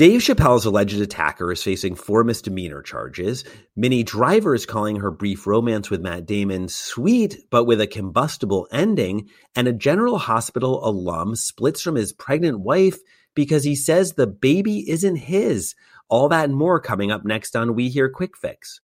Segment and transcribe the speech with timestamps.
[0.00, 3.44] Dave Chappelle's alleged attacker is facing four misdemeanor charges.
[3.76, 8.66] Minnie Driver is calling her brief romance with Matt Damon sweet, but with a combustible
[8.72, 9.28] ending.
[9.54, 12.96] And a General Hospital alum splits from his pregnant wife
[13.34, 15.74] because he says the baby isn't his.
[16.08, 18.80] All that and more coming up next on We Hear Quick Fix.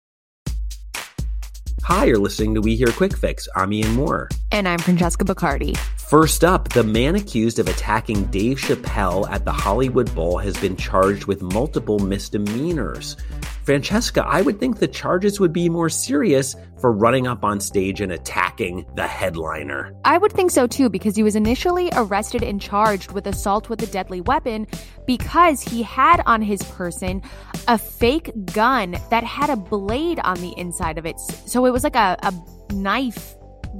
[1.83, 3.47] Hi, you're listening to We Hear Quick Fix.
[3.55, 4.29] I'm Ian Moore.
[4.51, 5.77] And I'm Francesca Bacardi.
[6.07, 10.75] First up, the man accused of attacking Dave Chappelle at the Hollywood Bowl has been
[10.75, 13.17] charged with multiple misdemeanors.
[13.63, 18.01] Francesca, I would think the charges would be more serious for running up on stage
[18.01, 19.95] and attacking the headliner.
[20.03, 23.81] I would think so too, because he was initially arrested and charged with assault with
[23.81, 24.67] a deadly weapon
[25.07, 27.23] because he had on his person
[27.69, 31.19] a fake gun that had a blade on the inside of it.
[31.19, 33.35] So it was like a, a knife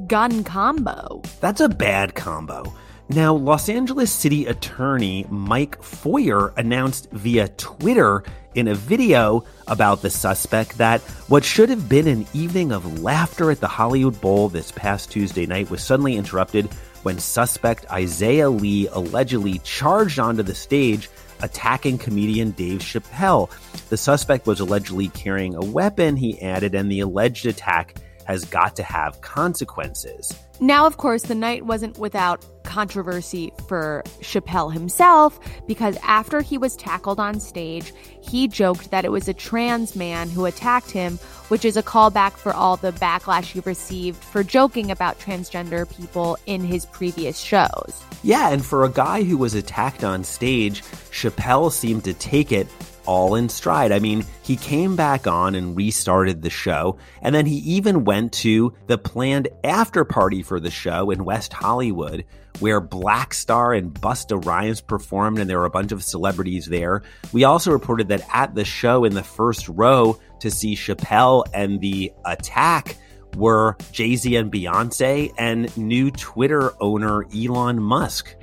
[0.08, 1.22] gun combo.
[1.40, 2.74] That's a bad combo.
[3.10, 8.24] Now, Los Angeles City Attorney Mike Feuer announced via Twitter
[8.56, 13.52] in a video about the suspect that what should have been an evening of laughter
[13.52, 16.66] at the Hollywood Bowl this past Tuesday night was suddenly interrupted
[17.04, 21.10] when suspect Isaiah Lee allegedly charged onto the stage
[21.42, 23.50] attacking comedian Dave Chappelle.
[23.90, 28.76] The suspect was allegedly carrying a weapon, he added, and the alleged attack has got
[28.78, 30.34] to have consequences.
[30.60, 36.76] Now, of course, the night wasn't without controversy for Chappelle himself because after he was
[36.76, 41.18] tackled on stage, he joked that it was a trans man who attacked him,
[41.50, 46.38] which is a callback for all the backlash he received for joking about transgender people
[46.46, 48.04] in his previous shows.
[48.24, 50.82] Yeah, and for a guy who was attacked on stage,
[51.12, 52.68] Chappelle seemed to take it
[53.06, 53.92] all in stride.
[53.92, 58.34] I mean, he came back on and restarted the show, and then he even went
[58.34, 62.26] to the planned after party for the show in West Hollywood,
[62.60, 67.02] where Black Star and Busta Rhymes performed, and there were a bunch of celebrities there.
[67.32, 71.80] We also reported that at the show in the first row to see Chappelle and
[71.82, 72.98] the attack
[73.36, 78.36] were Jay Z and Beyonce and new Twitter owner Elon Musk.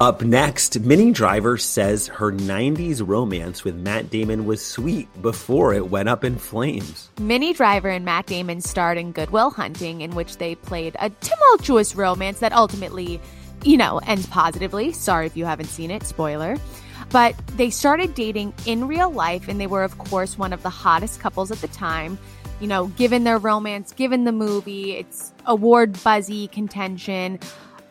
[0.00, 5.88] Up next, Minnie Driver says her 90s romance with Matt Damon was sweet before it
[5.88, 7.10] went up in flames.
[7.20, 11.10] Minnie Driver and Matt Damon starred in Good Will Hunting, in which they played a
[11.10, 13.20] tumultuous romance that ultimately,
[13.62, 14.90] you know, ends positively.
[14.90, 16.56] Sorry if you haven't seen it, spoiler.
[17.10, 20.70] But they started dating in real life, and they were, of course, one of the
[20.70, 22.18] hottest couples at the time.
[22.60, 27.38] You know, given their romance, given the movie, it's award buzzy contention.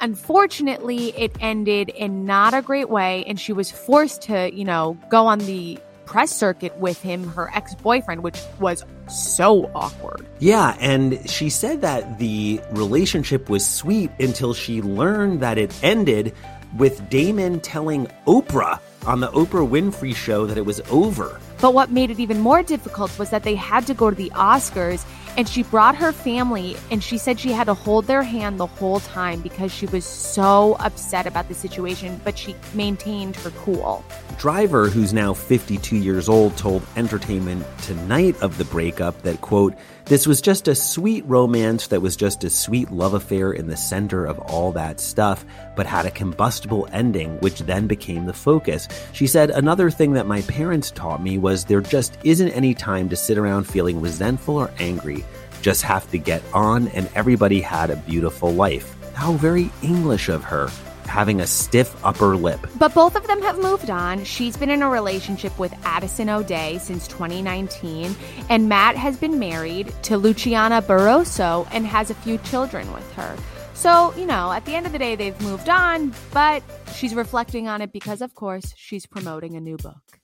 [0.03, 4.97] Unfortunately, it ended in not a great way, and she was forced to, you know,
[5.09, 10.25] go on the press circuit with him, her ex boyfriend, which was so awkward.
[10.39, 16.33] Yeah, and she said that the relationship was sweet until she learned that it ended
[16.77, 21.39] with Damon telling Oprah on the Oprah Winfrey show that it was over.
[21.63, 24.29] But what made it even more difficult was that they had to go to the
[24.31, 25.05] Oscars
[25.37, 28.65] and she brought her family and she said she had to hold their hand the
[28.65, 34.03] whole time because she was so upset about the situation, but she maintained her cool.
[34.37, 39.73] Driver, who's now 52 years old, told Entertainment Tonight of the breakup that, quote,
[40.05, 43.77] this was just a sweet romance that was just a sweet love affair in the
[43.77, 45.45] center of all that stuff,
[45.77, 48.89] but had a combustible ending, which then became the focus.
[49.13, 53.09] She said, Another thing that my parents taught me was there just isn't any time
[53.09, 55.25] to sit around feeling resentful or angry.
[55.61, 58.95] Just have to get on, and everybody had a beautiful life.
[59.13, 60.69] How very English of her
[61.05, 62.59] having a stiff upper lip.
[62.77, 64.23] But both of them have moved on.
[64.23, 68.15] She's been in a relationship with Addison O'Dea since 2019,
[68.49, 73.37] and Matt has been married to Luciana Barroso and has a few children with her.
[73.75, 76.63] So, you know, at the end of the day, they've moved on, but
[76.95, 80.19] she's reflecting on it because, of course, she's promoting a new book.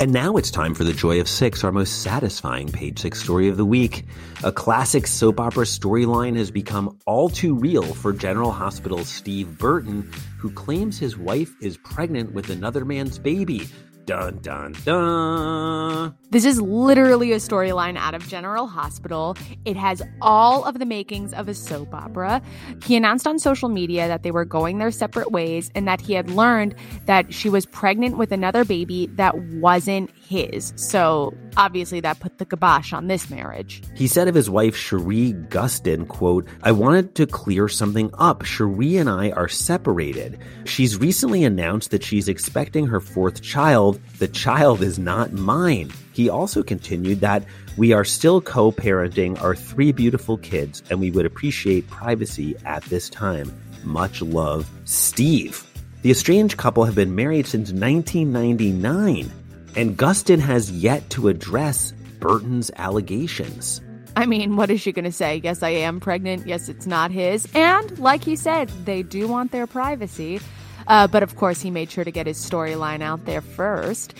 [0.00, 3.48] And now it's time for The Joy of Six, our most satisfying page six story
[3.48, 4.06] of the week.
[4.42, 10.10] A classic soap opera storyline has become all too real for General Hospital's Steve Burton,
[10.38, 13.68] who claims his wife is pregnant with another man's baby.
[14.10, 16.12] Dun, dun, dun.
[16.30, 19.36] This is literally a storyline out of General Hospital.
[19.64, 22.42] It has all of the makings of a soap opera.
[22.84, 26.14] He announced on social media that they were going their separate ways and that he
[26.14, 26.74] had learned
[27.06, 30.72] that she was pregnant with another baby that wasn't his.
[30.76, 33.82] So obviously that put the kibosh on this marriage.
[33.96, 38.44] He said of his wife, Sheree Gustin, quote, I wanted to clear something up.
[38.44, 40.38] Sheree and I are separated.
[40.66, 44.00] She's recently announced that she's expecting her fourth child.
[44.20, 45.90] The child is not mine.
[46.12, 47.44] He also continued that
[47.76, 52.84] we are still co parenting our three beautiful kids and we would appreciate privacy at
[52.84, 53.52] this time.
[53.82, 55.66] Much love, Steve.
[56.02, 59.30] The estranged couple have been married since 1999,
[59.76, 63.80] and Gustin has yet to address Burton's allegations.
[64.16, 65.40] I mean, what is she going to say?
[65.42, 66.46] Yes, I am pregnant.
[66.46, 67.48] Yes, it's not his.
[67.54, 70.40] And like he said, they do want their privacy.
[70.86, 74.14] Uh, but of course, he made sure to get his storyline out there first.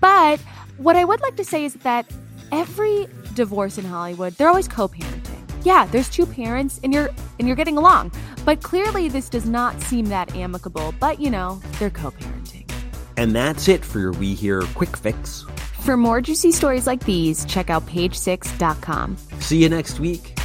[0.00, 0.40] But
[0.78, 2.06] what I would like to say is that
[2.50, 5.42] every divorce in Hollywood, they're always co-parenting.
[5.64, 8.12] Yeah, there's two parents and you're and you're getting along.
[8.44, 12.33] But clearly this does not seem that amicable, but you know, they're co-parenting.
[13.16, 15.44] And that's it for your We Hear Quick Fix.
[15.80, 19.16] For more juicy stories like these, check out page6.com.
[19.40, 20.38] See you next week.